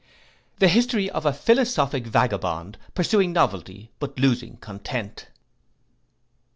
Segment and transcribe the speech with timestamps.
[0.57, 5.27] The history of a philosophic vagabond, pursuing novelty, but losing content.